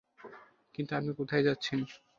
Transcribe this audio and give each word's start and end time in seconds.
কিন্তু 0.75 0.91
আপনি 0.95 1.11
কোথায় 1.19 1.43
যাচ্ছেন? 1.47 1.79